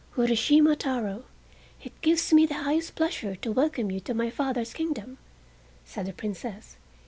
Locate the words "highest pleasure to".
2.63-3.51